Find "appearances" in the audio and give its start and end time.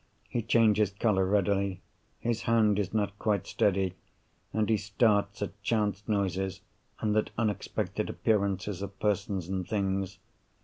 8.09-8.81